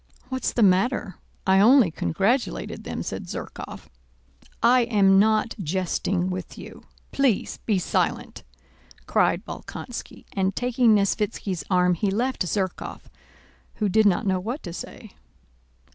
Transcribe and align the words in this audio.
"What's 0.29 0.51
the 0.51 0.63
matter? 0.63 1.17
I 1.45 1.59
only 1.59 1.91
congratulated 1.91 2.83
them," 2.85 3.03
said 3.03 3.25
Zherkóv. 3.27 3.81
"I 4.63 4.85
am 4.85 5.19
not 5.19 5.53
jesting 5.61 6.31
with 6.31 6.57
you; 6.57 6.85
please 7.11 7.57
be 7.67 7.77
silent!" 7.77 8.41
cried 9.05 9.45
Bolkónski, 9.45 10.25
and 10.33 10.55
taking 10.55 10.95
Nesvítski's 10.95 11.63
arm 11.69 11.93
he 11.93 12.09
left 12.09 12.41
Zherkóv, 12.43 13.01
who 13.75 13.87
did 13.87 14.07
not 14.07 14.25
know 14.25 14.39
what 14.39 14.63
to 14.63 14.73
say. 14.73 15.11